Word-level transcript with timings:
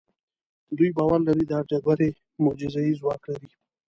دوی 0.77 0.89
باور 0.97 1.19
لري 1.27 1.45
دا 1.51 1.59
ډبرې 1.69 2.09
معجزه 2.43 2.81
اي 2.85 2.93
ځواک 2.99 3.21
لري. 3.31 3.49